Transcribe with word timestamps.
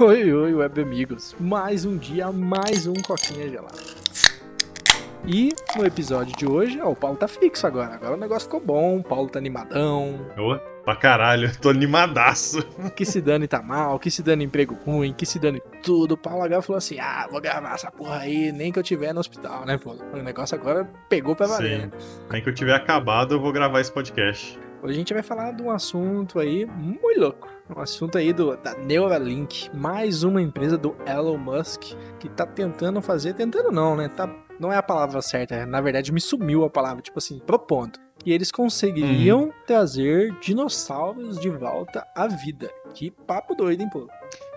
Oi, 0.00 0.32
oi, 0.32 0.54
web 0.54 0.80
amigos. 0.80 1.36
Mais 1.38 1.84
um 1.84 1.96
dia, 1.96 2.32
mais 2.32 2.86
um 2.86 2.94
coquinha 2.94 3.48
gelado. 3.48 3.78
E 5.26 5.50
no 5.76 5.86
episódio 5.86 6.34
de 6.36 6.46
hoje, 6.46 6.80
ó, 6.80 6.90
o 6.90 6.96
Paulo 6.96 7.16
tá 7.16 7.28
fixo 7.28 7.66
agora. 7.66 7.94
Agora 7.94 8.14
o 8.14 8.16
negócio 8.16 8.48
ficou 8.48 8.60
bom, 8.60 8.98
o 8.98 9.02
Paulo 9.04 9.28
tá 9.28 9.38
animadão. 9.38 10.18
Ô, 10.36 10.58
pra 10.82 10.96
caralho, 10.96 11.52
tô 11.60 11.68
animadaço. 11.68 12.62
Que 12.96 13.04
se 13.04 13.20
dane 13.20 13.46
tá 13.46 13.62
mal, 13.62 13.98
que 13.98 14.10
se 14.10 14.22
dane 14.22 14.44
emprego 14.44 14.76
ruim, 14.84 15.12
que 15.12 15.26
se 15.26 15.38
dane 15.38 15.60
tudo. 15.82 16.12
O 16.12 16.16
Paulo 16.16 16.42
agora 16.42 16.62
falou 16.62 16.78
assim: 16.78 16.98
ah, 16.98 17.28
vou 17.30 17.40
gravar 17.40 17.74
essa 17.74 17.90
porra 17.90 18.18
aí, 18.20 18.50
nem 18.50 18.72
que 18.72 18.78
eu 18.78 18.82
tiver 18.82 19.12
no 19.12 19.20
hospital, 19.20 19.64
né, 19.64 19.78
pô? 19.78 19.94
O 20.12 20.16
negócio 20.16 20.56
agora 20.58 20.88
pegou 21.08 21.36
pra 21.36 21.46
valer. 21.46 21.82
Sim. 21.82 21.86
né? 21.86 21.92
Nem 22.30 22.42
que 22.42 22.48
eu 22.48 22.54
tiver 22.54 22.74
acabado, 22.74 23.34
eu 23.34 23.40
vou 23.40 23.52
gravar 23.52 23.80
esse 23.80 23.92
podcast. 23.92 24.58
Hoje 24.82 24.94
a 24.94 24.98
gente 24.98 25.14
vai 25.14 25.22
falar 25.22 25.52
de 25.52 25.62
um 25.62 25.70
assunto 25.70 26.40
aí 26.40 26.66
muito 26.66 27.20
louco. 27.20 27.48
Um 27.70 27.80
assunto 27.80 28.18
aí 28.18 28.32
do, 28.32 28.56
da 28.56 28.74
Neuralink, 28.74 29.70
mais 29.72 30.24
uma 30.24 30.42
empresa 30.42 30.76
do 30.76 30.96
Elon 31.06 31.38
Musk 31.38 31.94
que 32.18 32.28
tá 32.28 32.44
tentando 32.44 33.00
fazer, 33.00 33.32
tentando 33.32 33.70
não, 33.70 33.94
né? 33.94 34.08
Tá, 34.08 34.28
não 34.58 34.72
é 34.72 34.76
a 34.76 34.82
palavra 34.82 35.22
certa, 35.22 35.64
na 35.64 35.80
verdade 35.80 36.10
me 36.10 36.20
sumiu 36.20 36.64
a 36.64 36.70
palavra, 36.70 37.00
tipo 37.00 37.16
assim, 37.16 37.38
propondo. 37.38 37.96
E 38.26 38.32
eles 38.32 38.50
conseguiriam 38.50 39.52
trazer 39.68 40.32
dinossauros 40.40 41.38
de 41.38 41.48
volta 41.48 42.04
à 42.16 42.26
vida. 42.26 42.68
Que 42.92 43.08
papo 43.08 43.54
doido, 43.54 43.82
hein, 43.82 43.88
pô? 43.88 44.08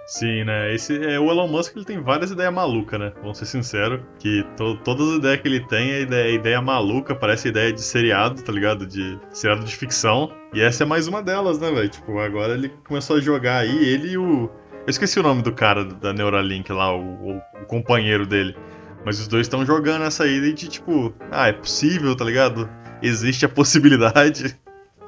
Sim, 0.07 0.43
né? 0.43 0.73
Esse, 0.73 1.03
é, 1.03 1.19
o 1.19 1.31
Elon 1.31 1.47
Musk 1.47 1.75
ele 1.75 1.83
tem 1.85 1.99
várias 1.99 2.29
ideias 2.29 2.53
malucas, 2.53 2.99
né? 2.99 3.11
Vamos 3.21 3.39
ser 3.39 3.45
sinceros. 3.47 4.01
Que 4.19 4.43
to- 4.55 4.77
todas 4.83 5.09
as 5.09 5.15
ideias 5.17 5.41
que 5.41 5.47
ele 5.47 5.59
tem 5.65 5.91
é 5.93 6.01
ideia, 6.01 6.31
ideia 6.31 6.61
maluca, 6.61 7.15
parece 7.15 7.47
ideia 7.47 7.73
de 7.73 7.81
seriado, 7.81 8.41
tá 8.43 8.51
ligado? 8.51 8.85
De 8.85 9.19
seriado 9.31 9.63
de 9.65 9.75
ficção. 9.75 10.31
E 10.53 10.61
essa 10.61 10.83
é 10.83 10.85
mais 10.85 11.07
uma 11.07 11.23
delas, 11.23 11.57
né, 11.59 11.71
velho? 11.71 11.89
Tipo, 11.89 12.19
agora 12.19 12.53
ele 12.53 12.69
começou 12.87 13.17
a 13.17 13.19
jogar 13.19 13.57
aí, 13.59 13.83
ele 13.89 14.09
e 14.11 14.17
o. 14.17 14.43
Eu 14.85 14.89
esqueci 14.91 15.19
o 15.19 15.23
nome 15.23 15.41
do 15.41 15.51
cara 15.51 15.83
da 15.83 16.13
Neuralink 16.13 16.71
lá, 16.71 16.95
o, 16.95 17.01
o- 17.01 17.41
o 17.63 17.65
companheiro 17.65 18.27
dele. 18.27 18.55
Mas 19.03 19.19
os 19.19 19.27
dois 19.27 19.47
estão 19.47 19.65
jogando 19.65 20.03
essa 20.03 20.23
aí 20.23 20.53
de 20.53 20.67
tipo, 20.67 21.13
ah, 21.31 21.47
é 21.47 21.53
possível, 21.53 22.15
tá 22.15 22.23
ligado? 22.25 22.69
Existe 23.01 23.43
a 23.45 23.49
possibilidade. 23.49 24.55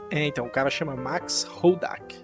É, 0.09 0.25
então, 0.25 0.45
o 0.45 0.49
cara 0.49 0.69
chama 0.71 0.95
Max 0.95 1.47
Hodak. 1.61 2.15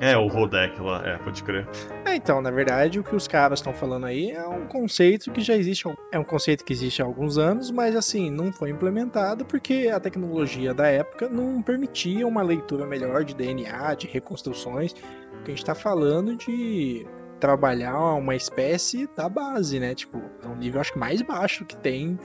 É, 0.00 0.16
o 0.16 0.26
Rodek 0.26 0.80
lá, 0.80 1.02
é, 1.06 1.16
pode 1.18 1.42
crer. 1.42 1.66
É, 2.04 2.14
então, 2.14 2.40
na 2.40 2.50
verdade, 2.50 2.98
o 2.98 3.04
que 3.04 3.14
os 3.14 3.26
caras 3.26 3.58
estão 3.58 3.72
falando 3.72 4.06
aí 4.06 4.30
é 4.30 4.46
um 4.46 4.66
conceito 4.66 5.30
que 5.30 5.40
já 5.40 5.56
existe. 5.56 5.88
É 6.10 6.18
um 6.18 6.24
conceito 6.24 6.64
que 6.64 6.72
existe 6.72 7.02
há 7.02 7.04
alguns 7.04 7.38
anos, 7.38 7.70
mas 7.70 7.96
assim, 7.96 8.30
não 8.30 8.52
foi 8.52 8.70
implementado 8.70 9.44
porque 9.44 9.90
a 9.92 9.98
tecnologia 9.98 10.74
da 10.74 10.86
época 10.86 11.28
não 11.28 11.62
permitia 11.62 12.26
uma 12.26 12.42
leitura 12.42 12.86
melhor 12.86 13.24
de 13.24 13.34
DNA, 13.34 13.94
de 13.94 14.06
reconstruções. 14.06 14.94
Porque 15.32 15.50
a 15.50 15.54
gente 15.54 15.64
tá 15.64 15.74
falando 15.74 16.36
de 16.36 17.06
trabalhar 17.42 17.98
uma 18.14 18.36
espécie 18.36 19.08
da 19.16 19.28
base, 19.28 19.80
né? 19.80 19.96
Tipo, 19.96 20.22
é 20.44 20.46
um 20.46 20.54
nível 20.54 20.80
acho 20.80 20.92
que 20.92 20.98
mais 20.98 21.20
baixo 21.22 21.64
que 21.64 21.76
tem, 21.76 22.16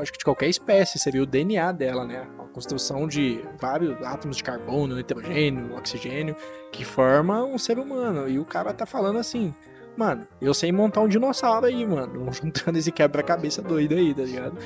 acho 0.00 0.12
que 0.12 0.18
de 0.18 0.24
qualquer 0.24 0.48
espécie, 0.48 0.98
seria 0.98 1.22
o 1.22 1.26
DNA 1.26 1.72
dela, 1.72 2.04
né? 2.04 2.26
A 2.38 2.42
construção 2.52 3.06
de 3.06 3.40
vários 3.60 4.00
átomos 4.02 4.36
de 4.36 4.44
carbono, 4.44 4.94
nitrogênio, 4.96 5.74
oxigênio, 5.76 6.36
que 6.70 6.84
forma 6.84 7.42
um 7.44 7.58
ser 7.58 7.78
humano. 7.78 8.28
E 8.28 8.38
o 8.38 8.44
cara 8.44 8.72
tá 8.72 8.84
falando 8.86 9.18
assim, 9.18 9.54
mano, 9.96 10.26
eu 10.40 10.52
sei 10.54 10.72
montar 10.72 11.00
um 11.00 11.08
dinossauro 11.08 11.66
aí, 11.66 11.84
mano, 11.86 12.30
juntando 12.32 12.78
esse 12.78 12.92
quebra-cabeça 12.92 13.60
doido 13.62 13.94
aí, 13.94 14.14
tá 14.14 14.22
ligado? 14.22 14.58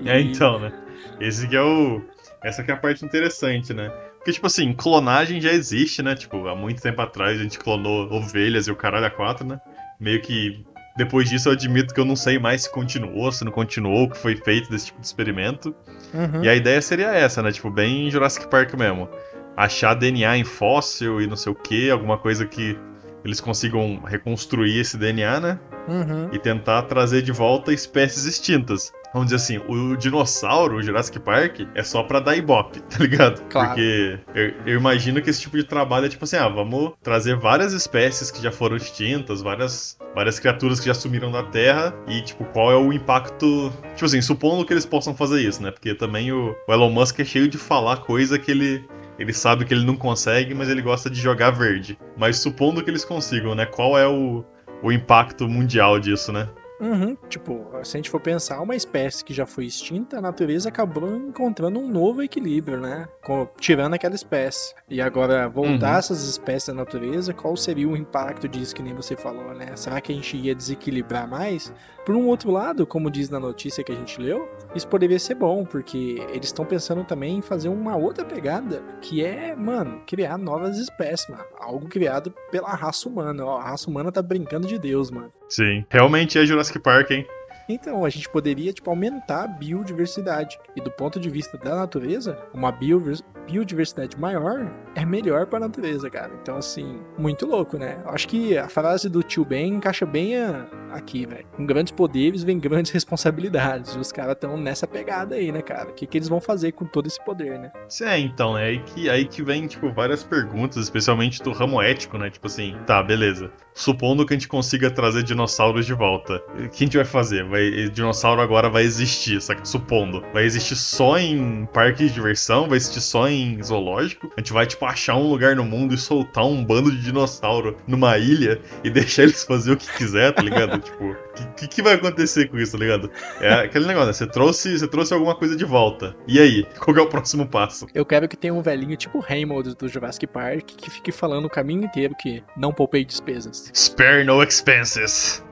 E- 0.00 0.08
É, 0.08 0.20
então, 0.20 0.58
né? 0.58 0.72
Esse 1.20 1.46
que 1.48 1.56
é 1.56 1.62
o. 1.62 2.02
Essa 2.42 2.62
que 2.62 2.70
é 2.70 2.74
a 2.74 2.76
parte 2.76 3.04
interessante, 3.04 3.72
né? 3.72 3.88
Porque, 4.16 4.32
tipo 4.32 4.46
assim, 4.46 4.72
clonagem 4.72 5.40
já 5.40 5.52
existe, 5.52 6.02
né? 6.02 6.14
Tipo, 6.14 6.46
há 6.48 6.54
muito 6.56 6.80
tempo 6.82 7.00
atrás 7.00 7.38
a 7.38 7.42
gente 7.42 7.58
clonou 7.58 8.10
ovelhas 8.12 8.66
e 8.66 8.70
o 8.70 8.76
caralho 8.76 9.06
a 9.06 9.10
quatro, 9.10 9.46
né? 9.46 9.60
Meio 10.00 10.20
que. 10.20 10.64
Depois 10.96 11.28
disso 11.28 11.48
eu 11.48 11.52
admito 11.52 11.92
que 11.92 12.00
eu 12.00 12.04
não 12.04 12.14
sei 12.14 12.38
mais 12.38 12.62
se 12.62 12.70
continuou, 12.70 13.30
se 13.32 13.44
não 13.44 13.50
continuou, 13.50 14.04
o 14.04 14.10
que 14.10 14.16
foi 14.16 14.36
feito 14.36 14.70
desse 14.70 14.86
tipo 14.86 15.00
de 15.00 15.06
experimento. 15.06 15.74
Uhum. 16.12 16.44
E 16.44 16.48
a 16.48 16.54
ideia 16.54 16.80
seria 16.80 17.08
essa, 17.08 17.42
né? 17.42 17.50
Tipo, 17.50 17.70
bem 17.70 18.10
Jurassic 18.10 18.48
Park 18.48 18.74
mesmo. 18.74 19.08
Achar 19.56 19.94
DNA 19.94 20.38
em 20.38 20.44
fóssil 20.44 21.20
e 21.20 21.26
não 21.26 21.36
sei 21.36 21.52
o 21.52 21.54
que, 21.54 21.90
alguma 21.90 22.16
coisa 22.16 22.46
que 22.46 22.78
eles 23.24 23.40
consigam 23.40 24.00
reconstruir 24.04 24.78
esse 24.78 24.96
DNA, 24.96 25.40
né? 25.40 25.58
Uhum. 25.86 26.30
e 26.32 26.38
tentar 26.38 26.82
trazer 26.84 27.20
de 27.20 27.30
volta 27.30 27.70
espécies 27.70 28.24
extintas. 28.24 28.90
Vamos 29.14 29.30
dizer 29.30 29.36
assim, 29.36 29.58
o 29.68 29.96
dinossauro, 29.96 30.78
o 30.78 30.82
Jurassic 30.82 31.20
Park, 31.20 31.60
é 31.72 31.84
só 31.84 32.02
pra 32.02 32.18
dar 32.18 32.36
ibope, 32.36 32.80
tá 32.90 32.98
ligado? 32.98 33.40
Claro. 33.48 33.68
Porque 33.68 34.18
eu, 34.34 34.52
eu 34.66 34.76
imagino 34.76 35.22
que 35.22 35.30
esse 35.30 35.40
tipo 35.40 35.56
de 35.56 35.62
trabalho 35.62 36.06
é 36.06 36.08
tipo 36.08 36.24
assim, 36.24 36.36
ah, 36.36 36.48
vamos 36.48 36.94
trazer 37.00 37.36
várias 37.36 37.72
espécies 37.72 38.32
que 38.32 38.42
já 38.42 38.50
foram 38.50 38.74
extintas, 38.74 39.40
várias, 39.40 39.96
várias 40.16 40.40
criaturas 40.40 40.80
que 40.80 40.86
já 40.86 40.94
sumiram 40.94 41.30
da 41.30 41.44
Terra 41.44 41.94
e, 42.08 42.22
tipo, 42.22 42.44
qual 42.46 42.72
é 42.72 42.76
o 42.76 42.92
impacto... 42.92 43.72
Tipo 43.94 44.06
assim, 44.06 44.20
supondo 44.20 44.64
que 44.64 44.72
eles 44.72 44.84
possam 44.84 45.14
fazer 45.14 45.40
isso, 45.42 45.62
né? 45.62 45.70
Porque 45.70 45.94
também 45.94 46.32
o, 46.32 46.52
o 46.66 46.72
Elon 46.72 46.90
Musk 46.90 47.20
é 47.20 47.24
cheio 47.24 47.46
de 47.46 47.56
falar 47.56 47.98
coisa 47.98 48.36
que 48.36 48.50
ele... 48.50 48.84
Ele 49.16 49.32
sabe 49.32 49.64
que 49.64 49.72
ele 49.72 49.86
não 49.86 49.96
consegue, 49.96 50.54
mas 50.54 50.68
ele 50.68 50.82
gosta 50.82 51.08
de 51.08 51.20
jogar 51.20 51.52
verde. 51.52 51.96
Mas 52.16 52.38
supondo 52.38 52.82
que 52.82 52.90
eles 52.90 53.04
consigam, 53.04 53.54
né? 53.54 53.64
Qual 53.64 53.96
é 53.96 54.08
o, 54.08 54.44
o 54.82 54.90
impacto 54.90 55.48
mundial 55.48 56.00
disso, 56.00 56.32
né? 56.32 56.48
Uhum. 56.80 57.16
Tipo, 57.28 57.66
se 57.84 57.96
a 57.96 57.98
gente 57.98 58.10
for 58.10 58.20
pensar, 58.20 58.60
uma 58.60 58.74
espécie 58.74 59.24
que 59.24 59.32
já 59.32 59.46
foi 59.46 59.64
extinta, 59.66 60.18
a 60.18 60.20
natureza 60.20 60.68
acabou 60.68 61.08
encontrando 61.16 61.78
um 61.78 61.88
novo 61.88 62.22
equilíbrio, 62.22 62.80
né? 62.80 63.06
Com- 63.24 63.46
tirando 63.60 63.94
aquela 63.94 64.14
espécie. 64.14 64.74
E 64.88 65.00
agora, 65.00 65.48
voltar 65.48 65.92
Uhum. 65.92 65.98
essas 65.98 66.24
espécies 66.24 66.68
da 66.68 66.74
natureza, 66.74 67.32
qual 67.32 67.56
seria 67.56 67.88
o 67.88 67.96
impacto 67.96 68.48
disso, 68.48 68.74
que 68.74 68.82
nem 68.82 68.94
você 68.94 69.14
falou, 69.16 69.54
né? 69.54 69.74
Será 69.76 70.00
que 70.00 70.12
a 70.12 70.14
gente 70.14 70.36
ia 70.36 70.54
desequilibrar 70.54 71.28
mais? 71.28 71.72
Por 72.04 72.14
um 72.14 72.26
outro 72.26 72.50
lado, 72.50 72.86
como 72.86 73.10
diz 73.10 73.30
na 73.30 73.40
notícia 73.40 73.82
que 73.82 73.90
a 73.90 73.94
gente 73.94 74.20
leu, 74.20 74.46
isso 74.74 74.86
poderia 74.86 75.18
ser 75.18 75.36
bom, 75.36 75.64
porque 75.64 76.22
eles 76.28 76.46
estão 76.48 76.64
pensando 76.66 77.02
também 77.02 77.38
em 77.38 77.40
fazer 77.42 77.70
uma 77.70 77.96
outra 77.96 78.24
pegada, 78.26 78.82
que 79.00 79.24
é, 79.24 79.56
mano, 79.56 80.02
criar 80.06 80.36
novas 80.36 80.76
espécies, 80.76 81.26
mano. 81.30 81.44
Algo 81.58 81.88
criado 81.88 82.30
pela 82.50 82.68
raça 82.74 83.08
humana. 83.08 83.42
Ó, 83.46 83.56
a 83.58 83.62
raça 83.70 83.88
humana 83.88 84.12
tá 84.12 84.20
brincando 84.20 84.66
de 84.66 84.78
Deus, 84.78 85.10
mano. 85.10 85.32
Sim. 85.48 85.84
Realmente 85.90 86.38
é 86.38 86.46
Jurassic 86.46 86.78
Park, 86.78 87.10
hein? 87.10 87.26
Então, 87.68 88.04
a 88.04 88.10
gente 88.10 88.28
poderia, 88.28 88.72
tipo, 88.72 88.90
aumentar 88.90 89.44
a 89.44 89.48
biodiversidade. 89.48 90.58
E 90.76 90.80
do 90.80 90.90
ponto 90.90 91.18
de 91.18 91.30
vista 91.30 91.56
da 91.56 91.74
natureza, 91.74 92.38
uma 92.52 92.70
biovers- 92.70 93.22
biodiversidade 93.46 94.18
maior 94.18 94.66
é 94.94 95.04
melhor 95.04 95.46
pra 95.46 95.60
natureza, 95.60 96.08
cara. 96.08 96.30
Então, 96.42 96.56
assim, 96.56 97.00
muito 97.18 97.46
louco, 97.46 97.76
né? 97.76 97.98
Acho 98.06 98.28
que 98.28 98.56
a 98.56 98.68
frase 98.68 99.08
do 99.08 99.22
tio 99.22 99.44
Ben 99.44 99.74
encaixa 99.74 100.06
bem 100.06 100.36
ah, 100.36 100.66
aqui, 100.92 101.26
velho. 101.26 101.44
Com 101.56 101.66
grandes 101.66 101.92
poderes 101.92 102.42
vem 102.42 102.58
grandes 102.58 102.90
responsabilidades. 102.92 103.96
Os 103.96 104.12
caras 104.12 104.34
estão 104.34 104.56
nessa 104.56 104.86
pegada 104.86 105.34
aí, 105.34 105.50
né, 105.50 105.62
cara? 105.62 105.90
O 105.90 105.92
que, 105.92 106.06
que 106.06 106.18
eles 106.18 106.28
vão 106.28 106.40
fazer 106.40 106.72
com 106.72 106.84
todo 106.84 107.06
esse 107.06 107.22
poder, 107.24 107.58
né? 107.58 107.72
É, 108.02 108.18
então, 108.18 108.56
é 108.56 108.64
aí 108.64 108.78
que, 108.80 109.10
aí 109.10 109.24
que 109.24 109.42
vem, 109.42 109.66
tipo, 109.66 109.92
várias 109.92 110.22
perguntas, 110.22 110.82
especialmente 110.82 111.42
do 111.42 111.52
ramo 111.52 111.80
ético, 111.80 112.18
né? 112.18 112.30
Tipo 112.30 112.46
assim, 112.46 112.76
tá, 112.86 113.02
beleza. 113.02 113.50
Supondo 113.74 114.24
que 114.24 114.32
a 114.32 114.36
gente 114.36 114.46
consiga 114.46 114.90
trazer 114.90 115.24
dinossauros 115.24 115.84
de 115.84 115.92
volta, 115.92 116.40
o 116.54 116.68
que 116.68 116.84
a 116.84 116.86
gente 116.86 116.96
vai 116.96 117.04
fazer? 117.04 117.44
Vai, 117.44 117.88
dinossauro 117.88 118.40
agora 118.40 118.70
vai 118.70 118.84
existir, 118.84 119.40
saca? 119.40 119.64
Supondo. 119.64 120.24
Vai 120.32 120.44
existir 120.44 120.76
só 120.76 121.18
em 121.18 121.66
parque 121.72 122.06
de 122.06 122.14
diversão? 122.14 122.68
Vai 122.68 122.76
existir 122.76 123.00
só 123.00 123.28
em 123.28 123.33
zoológico? 123.62 124.30
A 124.36 124.40
gente 124.40 124.52
vai, 124.52 124.66
tipo, 124.66 124.84
achar 124.84 125.16
um 125.16 125.28
lugar 125.28 125.56
no 125.56 125.64
mundo 125.64 125.94
e 125.94 125.98
soltar 125.98 126.44
um 126.44 126.64
bando 126.64 126.90
de 126.90 127.02
dinossauro 127.02 127.76
numa 127.86 128.16
ilha 128.18 128.60
e 128.82 128.90
deixar 128.90 129.24
eles 129.24 129.42
fazer 129.44 129.72
o 129.72 129.76
que 129.76 129.90
quiser, 129.92 130.32
tá 130.32 130.42
ligado? 130.42 130.78
tipo, 130.84 131.04
o 131.04 131.54
que, 131.56 131.68
que, 131.68 131.82
vai 131.82 131.94
acontecer 131.94 132.48
com 132.48 132.58
isso, 132.58 132.72
tá 132.72 132.78
ligado? 132.78 133.10
É 133.40 133.52
aquele 133.52 133.86
negócio, 133.86 134.08
né? 134.08 134.12
Você 134.12 134.26
trouxe, 134.26 134.78
você 134.78 134.86
trouxe 134.86 135.12
alguma 135.14 135.34
coisa 135.34 135.56
de 135.56 135.64
volta. 135.64 136.14
E 136.26 136.38
aí? 136.38 136.66
Qual 136.78 136.96
é 136.96 137.00
o 137.00 137.08
próximo 137.08 137.46
passo? 137.46 137.86
Eu 137.94 138.04
quero 138.04 138.28
que 138.28 138.36
tenha 138.36 138.54
um 138.54 138.62
velhinho 138.62 138.96
tipo 138.96 139.18
Raymond 139.18 139.74
do 139.76 139.88
Jurassic 139.88 140.26
Park 140.26 140.64
que 140.64 140.90
fique 140.90 141.10
falando 141.12 141.46
o 141.46 141.50
caminho 141.50 141.84
inteiro 141.84 142.14
que 142.20 142.42
não 142.56 142.72
poupei 142.72 143.04
despesas. 143.04 143.70
Spare 143.74 144.24
no 144.24 144.42
expenses. 144.42 145.42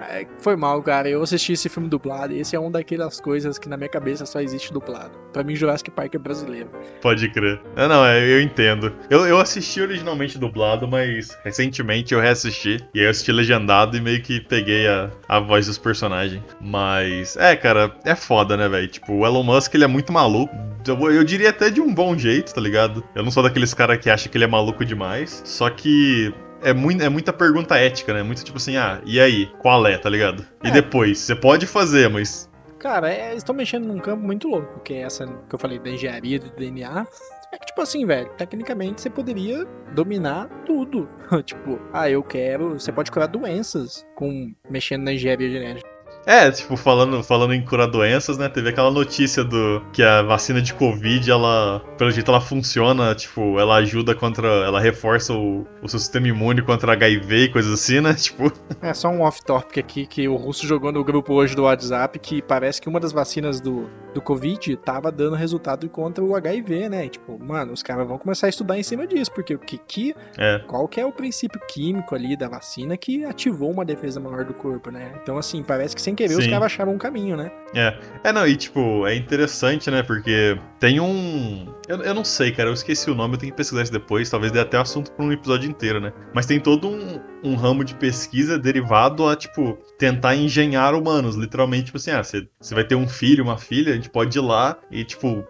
É, 0.00 0.26
Foi 0.38 0.56
mal, 0.56 0.82
cara. 0.82 1.08
Eu 1.08 1.22
assisti 1.22 1.52
esse 1.52 1.68
filme 1.68 1.88
dublado. 1.88 2.32
E 2.32 2.40
esse 2.40 2.56
é 2.56 2.58
uma 2.58 2.70
daquelas 2.70 3.20
coisas 3.20 3.58
que 3.58 3.68
na 3.68 3.76
minha 3.76 3.88
cabeça 3.88 4.24
só 4.26 4.40
existe 4.40 4.72
dublado. 4.72 5.10
Pra 5.32 5.42
mim, 5.42 5.54
Jurassic 5.54 5.90
Park 5.90 6.14
é 6.14 6.18
brasileiro. 6.18 6.70
Pode 7.00 7.28
crer. 7.30 7.60
Não, 7.76 7.88
não, 7.88 8.04
é, 8.04 8.20
eu 8.20 8.40
entendo. 8.40 8.92
Eu, 9.08 9.26
eu 9.26 9.38
assisti 9.38 9.80
originalmente 9.80 10.38
dublado, 10.38 10.88
mas 10.88 11.36
recentemente 11.44 12.14
eu 12.14 12.20
reassisti. 12.20 12.78
E 12.94 13.00
aí 13.00 13.06
eu 13.06 13.10
assisti 13.10 13.32
legendado 13.32 13.96
e 13.96 14.00
meio 14.00 14.22
que 14.22 14.40
peguei 14.40 14.86
a, 14.86 15.10
a 15.28 15.40
voz 15.40 15.66
dos 15.66 15.78
personagens. 15.78 16.42
Mas, 16.60 17.36
é, 17.36 17.54
cara, 17.56 17.94
é 18.04 18.14
foda, 18.14 18.56
né, 18.56 18.68
velho? 18.68 18.88
Tipo, 18.88 19.12
o 19.12 19.26
Elon 19.26 19.42
Musk, 19.42 19.74
ele 19.74 19.84
é 19.84 19.88
muito 19.88 20.12
maluco. 20.12 20.54
Eu, 20.86 21.12
eu 21.12 21.24
diria 21.24 21.50
até 21.50 21.70
de 21.70 21.80
um 21.80 21.92
bom 21.92 22.16
jeito, 22.16 22.54
tá 22.54 22.60
ligado? 22.60 23.04
Eu 23.14 23.22
não 23.22 23.30
sou 23.30 23.42
daqueles 23.42 23.74
caras 23.74 23.98
que 23.98 24.08
acham 24.08 24.30
que 24.30 24.36
ele 24.36 24.44
é 24.44 24.48
maluco 24.48 24.84
demais. 24.84 25.42
Só 25.44 25.68
que 25.68 26.32
é, 26.62 26.72
muito, 26.72 27.02
é 27.02 27.08
muita 27.08 27.32
pergunta 27.32 27.76
ética, 27.76 28.12
né? 28.14 28.22
Muito 28.22 28.44
tipo 28.44 28.56
assim, 28.58 28.76
ah, 28.76 29.00
e 29.04 29.20
aí? 29.20 29.46
Qual 29.58 29.86
é, 29.86 29.96
tá 29.98 30.08
ligado? 30.08 30.44
E 30.62 30.68
É. 30.68 30.70
depois? 30.70 31.18
Você 31.18 31.34
pode 31.34 31.66
fazer, 31.66 32.08
mas. 32.08 32.48
Cara, 32.78 33.12
é, 33.12 33.34
estão 33.34 33.54
mexendo 33.54 33.86
num 33.86 33.98
campo 33.98 34.22
muito 34.24 34.48
louco, 34.48 34.72
porque 34.74 34.94
essa 34.94 35.26
que 35.26 35.54
eu 35.54 35.58
falei 35.58 35.78
da 35.78 35.90
engenharia 35.90 36.38
do 36.40 36.48
DNA 36.50 37.06
É 37.52 37.58
que, 37.58 37.66
tipo 37.66 37.82
assim, 37.82 38.06
velho, 38.06 38.30
tecnicamente 38.38 39.00
você 39.00 39.10
poderia 39.10 39.66
dominar 39.92 40.48
tudo. 40.64 41.08
tipo, 41.44 41.80
ah, 41.92 42.08
eu 42.08 42.22
quero. 42.22 42.78
Você 42.78 42.92
pode 42.92 43.10
curar 43.10 43.26
doenças 43.26 44.06
com 44.14 44.54
mexendo 44.70 45.02
na 45.02 45.12
engenharia 45.12 45.50
genética. 45.50 45.89
É, 46.26 46.50
tipo, 46.50 46.76
falando, 46.76 47.22
falando 47.22 47.54
em 47.54 47.64
curar 47.64 47.86
doenças, 47.86 48.36
né? 48.36 48.48
Teve 48.48 48.68
aquela 48.68 48.90
notícia 48.90 49.42
do 49.42 49.82
que 49.92 50.02
a 50.02 50.22
vacina 50.22 50.60
de 50.60 50.74
Covid, 50.74 51.30
ela, 51.30 51.82
pelo 51.96 52.10
jeito, 52.10 52.30
ela 52.30 52.40
funciona, 52.40 53.14
tipo, 53.14 53.58
ela 53.58 53.76
ajuda 53.76 54.14
contra. 54.14 54.46
Ela 54.46 54.80
reforça 54.80 55.32
o, 55.32 55.66
o 55.82 55.88
seu 55.88 55.98
sistema 55.98 56.28
imune 56.28 56.62
contra 56.62 56.92
HIV 56.92 57.44
e 57.44 57.48
coisas 57.48 57.72
assim, 57.72 58.00
né? 58.00 58.14
Tipo. 58.20 58.52
É 58.82 58.92
só 58.92 59.08
um 59.08 59.22
off-topic 59.22 59.78
aqui 59.78 60.06
que 60.06 60.28
o 60.28 60.36
Russo 60.36 60.66
jogou 60.66 60.92
no 60.92 61.02
grupo 61.02 61.32
hoje 61.32 61.56
do 61.56 61.62
WhatsApp 61.62 62.18
que 62.18 62.42
parece 62.42 62.80
que 62.80 62.88
uma 62.88 63.00
das 63.00 63.12
vacinas 63.12 63.60
do, 63.60 63.88
do 64.14 64.20
Covid 64.20 64.76
tava 64.76 65.10
dando 65.10 65.34
resultado 65.34 65.88
contra 65.88 66.22
o 66.22 66.36
HIV, 66.36 66.88
né? 66.88 67.06
E, 67.06 67.08
tipo, 67.08 67.38
mano, 67.42 67.72
os 67.72 67.82
caras 67.82 68.06
vão 68.06 68.18
começar 68.18 68.46
a 68.46 68.50
estudar 68.50 68.78
em 68.78 68.82
cima 68.82 69.06
disso, 69.06 69.32
porque 69.32 69.54
o 69.54 69.58
que 69.58 69.78
que. 69.78 70.14
É. 70.36 70.58
Qual 70.66 70.86
que 70.86 71.00
é 71.00 71.06
o 71.06 71.12
princípio 71.12 71.60
químico 71.66 72.14
ali 72.14 72.36
da 72.36 72.48
vacina 72.48 72.96
que 72.96 73.24
ativou 73.24 73.70
uma 73.70 73.84
defesa 73.84 74.20
maior 74.20 74.44
do 74.44 74.52
corpo, 74.52 74.90
né? 74.90 75.12
Então, 75.22 75.38
assim, 75.38 75.62
parece 75.62 75.94
que 75.94 76.02
sem 76.10 76.14
querer 76.14 76.34
Sim. 76.34 76.40
os 76.40 76.46
caras 76.46 76.66
acharam 76.66 76.92
um 76.92 76.98
caminho, 76.98 77.36
né? 77.36 77.50
É. 77.74 77.96
É, 78.24 78.32
não, 78.32 78.46
e 78.46 78.56
tipo, 78.56 79.06
é 79.06 79.14
interessante, 79.14 79.90
né? 79.90 80.02
Porque 80.02 80.58
tem 80.78 81.00
um. 81.00 81.72
Eu, 81.88 82.02
eu 82.02 82.14
não 82.14 82.24
sei, 82.24 82.52
cara, 82.52 82.68
eu 82.68 82.74
esqueci 82.74 83.10
o 83.10 83.14
nome, 83.14 83.34
eu 83.34 83.38
tenho 83.38 83.52
que 83.52 83.56
pesquisar 83.56 83.82
isso 83.82 83.92
depois, 83.92 84.28
talvez 84.28 84.52
dê 84.52 84.60
até 84.60 84.76
assunto 84.76 85.12
pra 85.12 85.24
um 85.24 85.32
episódio 85.32 85.68
inteiro, 85.70 86.00
né? 86.00 86.12
Mas 86.34 86.46
tem 86.46 86.60
todo 86.60 86.88
um, 86.88 87.20
um 87.42 87.54
ramo 87.54 87.84
de 87.84 87.94
pesquisa 87.94 88.58
derivado 88.58 89.28
a, 89.28 89.36
tipo, 89.36 89.78
tentar 89.98 90.34
engenhar 90.34 90.94
humanos. 90.94 91.36
Literalmente, 91.36 91.86
tipo 91.86 91.98
assim, 91.98 92.10
ah, 92.10 92.22
você, 92.22 92.46
vai 92.72 92.84
ter 92.84 92.94
um 92.94 93.08
filho, 93.08 93.44
uma 93.44 93.58
filha, 93.58 93.92
a 93.92 93.96
gente 93.96 94.10
pode 94.10 94.36
ir 94.36 94.40
lá 94.40 94.76
e, 94.90 95.04
tipo, 95.04 95.44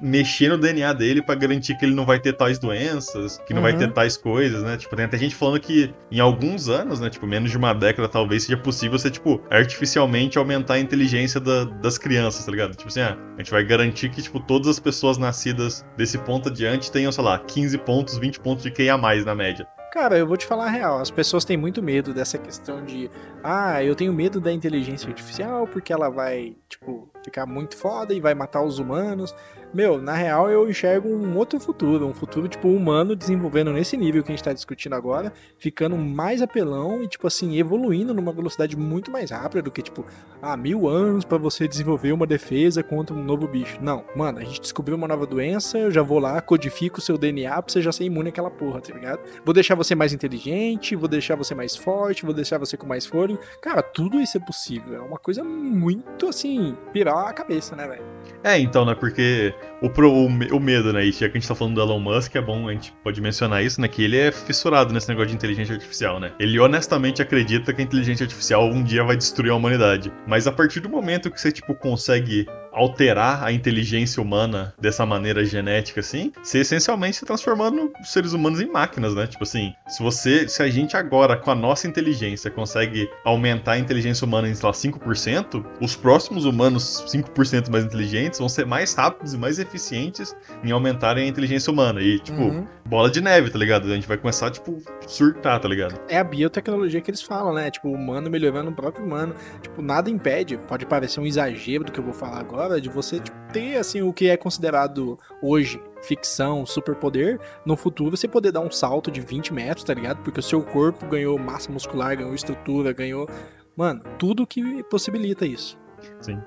mexer 0.00 0.48
no 0.48 0.58
DNA 0.58 0.92
dele 0.92 1.22
para 1.22 1.34
garantir 1.34 1.76
que 1.76 1.84
ele 1.84 1.94
não 1.94 2.04
vai 2.04 2.18
ter 2.18 2.32
tais 2.32 2.58
doenças, 2.58 3.38
que 3.46 3.54
não 3.54 3.62
uhum. 3.62 3.68
vai 3.68 3.76
ter 3.76 3.86
uhum. 3.86 3.92
tais 3.92 4.16
coisas, 4.16 4.62
né? 4.62 4.76
Tipo, 4.76 4.96
tem 4.96 5.04
até 5.04 5.16
gente 5.16 5.34
falando 5.34 5.60
que 5.60 5.92
em 6.10 6.20
alguns 6.20 6.68
anos, 6.68 7.00
né? 7.00 7.08
Tipo, 7.08 7.26
menos 7.26 7.50
de 7.50 7.56
uma 7.56 7.72
década, 7.72 8.08
talvez 8.08 8.44
seja 8.44 8.56
possível 8.56 8.98
você, 8.98 9.10
tipo, 9.10 9.40
artificialmente 9.50 10.38
aumentar 10.38 10.74
a 10.74 10.80
inteligência 10.80 11.40
da, 11.40 11.64
das 11.64 11.98
crianças, 11.98 12.44
tá 12.44 12.50
ligado? 12.50 12.74
Tipo 12.74 12.88
assim, 12.88 13.00
ah, 13.00 13.16
a 13.36 13.38
gente 13.38 13.50
vai 13.50 13.64
garantir 13.64 14.10
que, 14.10 14.22
tipo, 14.22 14.40
todas 14.40 14.68
as 14.68 14.78
pessoas 14.78 15.18
nascidas 15.18 15.84
desse 15.96 16.18
ponto 16.18 16.48
adiante 16.48 16.90
tenham, 16.90 17.12
sei 17.12 17.24
lá, 17.24 17.38
15 17.38 17.78
pontos, 17.78 18.18
20 18.18 18.40
pontos 18.40 18.64
de 18.64 18.70
QI 18.70 18.90
a 18.90 18.98
mais 18.98 19.24
na 19.24 19.34
média. 19.34 19.66
Cara, 19.92 20.16
eu 20.16 20.26
vou 20.26 20.38
te 20.38 20.46
falar 20.46 20.68
a 20.68 20.70
real. 20.70 21.00
As 21.00 21.10
pessoas 21.10 21.44
têm 21.44 21.54
muito 21.54 21.82
medo 21.82 22.14
dessa 22.14 22.38
questão 22.38 22.82
de, 22.82 23.10
ah, 23.44 23.84
eu 23.84 23.94
tenho 23.94 24.10
medo 24.10 24.40
da 24.40 24.50
inteligência 24.50 25.06
artificial 25.06 25.66
porque 25.66 25.92
ela 25.92 26.08
vai, 26.08 26.56
tipo, 26.66 27.11
ficar 27.24 27.46
muito 27.46 27.76
foda 27.76 28.14
e 28.14 28.20
vai 28.20 28.34
matar 28.34 28.62
os 28.62 28.78
humanos. 28.78 29.34
Meu, 29.74 30.02
na 30.02 30.12
real 30.12 30.50
eu 30.50 30.68
enxergo 30.68 31.08
um 31.08 31.34
outro 31.38 31.58
futuro, 31.58 32.06
um 32.06 32.12
futuro 32.12 32.46
tipo 32.46 32.68
humano 32.68 33.16
desenvolvendo 33.16 33.72
nesse 33.72 33.96
nível 33.96 34.22
que 34.22 34.30
a 34.30 34.34
gente 34.34 34.44
tá 34.44 34.52
discutindo 34.52 34.92
agora, 34.94 35.32
ficando 35.56 35.96
mais 35.96 36.42
apelão 36.42 37.02
e 37.02 37.08
tipo 37.08 37.26
assim, 37.26 37.56
evoluindo 37.58 38.12
numa 38.12 38.32
velocidade 38.32 38.76
muito 38.76 39.10
mais 39.10 39.30
rápida 39.30 39.62
do 39.62 39.70
que 39.70 39.80
tipo, 39.80 40.04
ah, 40.42 40.58
mil 40.58 40.86
anos 40.86 41.24
para 41.24 41.38
você 41.38 41.66
desenvolver 41.66 42.12
uma 42.12 42.26
defesa 42.26 42.82
contra 42.82 43.16
um 43.16 43.24
novo 43.24 43.48
bicho. 43.48 43.78
Não, 43.80 44.04
mano, 44.14 44.40
a 44.40 44.44
gente 44.44 44.60
descobriu 44.60 44.94
uma 44.94 45.08
nova 45.08 45.24
doença, 45.24 45.78
eu 45.78 45.90
já 45.90 46.02
vou 46.02 46.18
lá, 46.18 46.38
codifico 46.42 46.98
o 46.98 47.02
seu 47.02 47.16
DNA 47.16 47.62
pra 47.62 47.72
você 47.72 47.80
já 47.80 47.92
ser 47.92 48.04
imune 48.04 48.28
àquela 48.28 48.50
porra, 48.50 48.82
tá 48.82 48.92
ligado? 48.92 49.20
Vou 49.42 49.54
deixar 49.54 49.74
você 49.74 49.94
mais 49.94 50.12
inteligente, 50.12 50.94
vou 50.94 51.08
deixar 51.08 51.34
você 51.34 51.54
mais 51.54 51.74
forte, 51.74 52.26
vou 52.26 52.34
deixar 52.34 52.58
você 52.58 52.76
com 52.76 52.86
mais 52.86 53.06
fôlego. 53.06 53.40
Cara, 53.62 53.82
tudo 53.82 54.20
isso 54.20 54.36
é 54.36 54.40
possível. 54.40 54.96
É 54.96 55.00
uma 55.00 55.18
coisa 55.18 55.42
muito 55.42 56.28
assim, 56.28 56.76
a 57.12 57.32
cabeça, 57.32 57.76
né, 57.76 57.86
velho? 57.86 58.02
É, 58.44 58.58
então, 58.58 58.84
né? 58.84 58.94
Porque 58.94 59.54
o, 59.80 59.88
pro, 59.88 60.10
o, 60.10 60.26
o, 60.26 60.60
medo, 60.60 60.92
né? 60.92 61.04
E 61.04 61.12
já 61.12 61.28
que 61.28 61.36
a 61.36 61.40
gente 61.40 61.46
tá 61.46 61.54
falando 61.54 61.76
do 61.76 61.80
Elon 61.80 62.00
Musk, 62.00 62.34
é 62.34 62.40
bom 62.40 62.68
a 62.68 62.72
gente 62.72 62.92
pode 63.04 63.20
mencionar 63.20 63.62
isso, 63.62 63.80
né? 63.80 63.86
Que 63.86 64.02
ele 64.02 64.18
é 64.18 64.32
fissurado 64.32 64.92
nesse 64.92 65.08
negócio 65.08 65.28
de 65.28 65.34
inteligência 65.34 65.74
artificial, 65.74 66.18
né? 66.18 66.32
Ele 66.40 66.58
honestamente 66.58 67.22
acredita 67.22 67.72
que 67.72 67.80
a 67.80 67.84
inteligência 67.84 68.24
artificial 68.24 68.64
um 68.64 68.82
dia 68.82 69.04
vai 69.04 69.16
destruir 69.16 69.50
a 69.50 69.54
humanidade. 69.54 70.12
Mas 70.26 70.46
a 70.46 70.52
partir 70.52 70.80
do 70.80 70.88
momento 70.88 71.30
que 71.30 71.40
você, 71.40 71.52
tipo, 71.52 71.74
consegue 71.74 72.46
alterar 72.72 73.44
a 73.44 73.52
inteligência 73.52 74.22
humana 74.22 74.74
dessa 74.80 75.04
maneira 75.04 75.44
genética, 75.44 76.00
assim, 76.00 76.32
você 76.42 76.58
essencialmente 76.58 77.18
se 77.18 77.24
transformando 77.24 77.92
seres 78.02 78.32
humanos 78.32 78.60
em 78.60 78.66
máquinas, 78.66 79.14
né? 79.14 79.26
Tipo 79.26 79.44
assim, 79.44 79.74
se 79.86 80.02
você, 80.02 80.48
se 80.48 80.62
a 80.62 80.68
gente 80.68 80.96
agora, 80.96 81.36
com 81.36 81.50
a 81.50 81.54
nossa 81.54 81.86
inteligência, 81.86 82.50
consegue 82.50 83.08
aumentar 83.24 83.72
a 83.72 83.78
inteligência 83.78 84.24
humana 84.24 84.48
em, 84.48 84.54
sei 84.54 84.66
lá, 84.66 84.72
5%, 84.72 85.64
os 85.80 85.94
próximos 85.94 86.44
humanos 86.44 87.04
5% 87.08 87.70
mais 87.70 87.84
inteligentes 87.84 88.38
vão 88.38 88.48
ser 88.48 88.66
mais 88.66 88.94
rápidos 88.94 89.34
e 89.34 89.38
mais 89.38 89.58
eficientes 89.58 90.34
em 90.64 90.70
aumentarem 90.70 91.24
a 91.24 91.28
inteligência 91.28 91.72
humana. 91.72 92.00
E, 92.00 92.18
tipo, 92.18 92.40
uhum. 92.40 92.66
bola 92.86 93.10
de 93.10 93.20
neve, 93.20 93.50
tá 93.50 93.58
ligado? 93.58 93.90
A 93.90 93.94
gente 93.94 94.08
vai 94.08 94.16
começar, 94.16 94.50
tipo, 94.50 94.80
surtar, 95.06 95.60
tá 95.60 95.68
ligado? 95.68 96.00
É 96.08 96.18
a 96.18 96.24
biotecnologia 96.24 97.00
que 97.00 97.10
eles 97.10 97.22
falam, 97.22 97.54
né? 97.54 97.70
Tipo, 97.70 97.88
o 97.88 97.92
humano 97.92 98.30
melhorando 98.30 98.70
o 98.70 98.74
próprio 98.74 99.04
humano. 99.04 99.34
Tipo, 99.60 99.82
nada 99.82 100.08
impede, 100.10 100.56
pode 100.56 100.86
parecer 100.86 101.20
um 101.20 101.26
exagero 101.26 101.84
do 101.84 101.92
que 101.92 102.00
eu 102.00 102.04
vou 102.04 102.14
falar 102.14 102.40
agora, 102.40 102.61
de 102.80 102.88
você 102.88 103.20
tipo, 103.20 103.36
ter 103.52 103.76
assim 103.76 104.02
o 104.02 104.12
que 104.12 104.28
é 104.28 104.36
considerado 104.36 105.18
hoje 105.42 105.80
ficção, 106.02 106.66
superpoder, 106.66 107.38
no 107.64 107.76
futuro 107.76 108.16
você 108.16 108.26
poder 108.26 108.52
dar 108.52 108.60
um 108.60 108.70
salto 108.70 109.10
de 109.10 109.20
20 109.20 109.52
metros, 109.52 109.84
tá 109.84 109.94
ligado? 109.94 110.22
Porque 110.22 110.40
o 110.40 110.42
seu 110.42 110.62
corpo 110.62 111.06
ganhou 111.06 111.38
massa 111.38 111.70
muscular, 111.70 112.16
ganhou 112.16 112.34
estrutura, 112.34 112.92
ganhou. 112.92 113.28
Mano, 113.76 114.02
tudo 114.18 114.46
que 114.46 114.82
possibilita 114.84 115.46
isso. 115.46 115.78
Sim. 116.20 116.40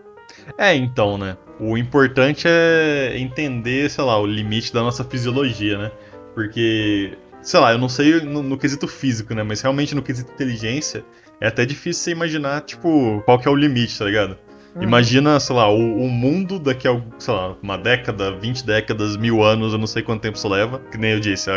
É, 0.57 0.75
então, 0.75 1.17
né? 1.17 1.37
O 1.59 1.77
importante 1.77 2.47
é 2.47 3.17
entender, 3.17 3.89
sei 3.89 4.03
lá, 4.03 4.19
o 4.19 4.25
limite 4.25 4.73
da 4.73 4.81
nossa 4.81 5.03
fisiologia, 5.03 5.77
né? 5.77 5.91
Porque, 6.33 7.17
sei 7.41 7.59
lá, 7.59 7.71
eu 7.71 7.77
não 7.77 7.87
sei 7.87 8.21
no, 8.21 8.43
no 8.43 8.57
quesito 8.57 8.87
físico, 8.87 9.33
né? 9.33 9.43
Mas 9.43 9.61
realmente 9.61 9.95
no 9.95 10.01
quesito 10.01 10.31
inteligência, 10.33 11.05
é 11.39 11.47
até 11.47 11.65
difícil 11.65 12.03
você 12.03 12.11
imaginar, 12.11 12.61
tipo, 12.61 13.21
qual 13.25 13.39
que 13.39 13.47
é 13.47 13.51
o 13.51 13.55
limite, 13.55 13.97
tá 13.97 14.05
ligado? 14.05 14.37
Hum. 14.75 14.83
Imagina, 14.83 15.39
sei 15.39 15.55
lá, 15.55 15.69
o, 15.69 16.01
o, 16.01 16.09
mundo 16.09 16.59
daqui 16.59 16.87
a, 16.87 17.01
sei 17.17 17.33
lá, 17.33 17.55
uma 17.61 17.77
década, 17.77 18.35
20 18.35 18.65
décadas, 18.65 19.15
mil 19.15 19.41
anos, 19.41 19.71
eu 19.71 19.79
não 19.79 19.87
sei 19.87 20.03
quanto 20.03 20.21
tempo 20.21 20.37
isso 20.37 20.47
leva. 20.47 20.79
Que 20.91 20.97
nem 20.97 21.11
eu 21.11 21.19
disse, 21.19 21.49